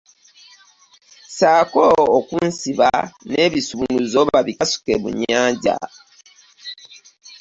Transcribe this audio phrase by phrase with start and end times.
[1.27, 1.83] Ssaako
[2.17, 2.89] okunsiba
[3.29, 5.75] n'ebisumuluzo babikasuke mu nnyanja.